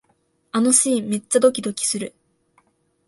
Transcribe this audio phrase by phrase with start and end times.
[0.51, 2.15] あのシーン、めっちゃドキドキする